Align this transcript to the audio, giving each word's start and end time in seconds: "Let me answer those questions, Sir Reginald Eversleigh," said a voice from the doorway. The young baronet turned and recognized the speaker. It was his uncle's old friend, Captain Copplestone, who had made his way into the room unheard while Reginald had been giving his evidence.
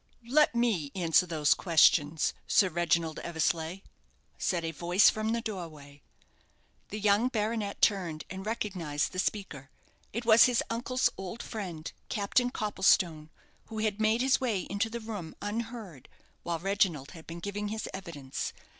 "Let 0.31 0.55
me 0.55 0.91
answer 0.95 1.27
those 1.27 1.53
questions, 1.53 2.33
Sir 2.47 2.69
Reginald 2.69 3.19
Eversleigh," 3.19 3.81
said 4.35 4.65
a 4.65 4.71
voice 4.71 5.11
from 5.11 5.29
the 5.29 5.41
doorway. 5.41 6.01
The 6.89 6.99
young 6.99 7.27
baronet 7.27 7.83
turned 7.83 8.23
and 8.27 8.43
recognized 8.43 9.11
the 9.11 9.19
speaker. 9.19 9.69
It 10.11 10.25
was 10.25 10.45
his 10.45 10.63
uncle's 10.71 11.11
old 11.19 11.43
friend, 11.43 11.91
Captain 12.09 12.49
Copplestone, 12.49 13.29
who 13.67 13.77
had 13.77 14.01
made 14.01 14.21
his 14.21 14.41
way 14.41 14.61
into 14.71 14.89
the 14.89 14.99
room 15.01 15.35
unheard 15.39 16.09
while 16.41 16.57
Reginald 16.57 17.11
had 17.11 17.27
been 17.27 17.39
giving 17.39 17.67
his 17.67 17.87
evidence. 17.93 18.53